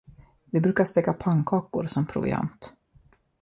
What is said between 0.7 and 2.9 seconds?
steka pannkakor som proviant.